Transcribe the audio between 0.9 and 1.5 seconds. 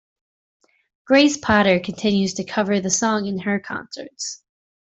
Grace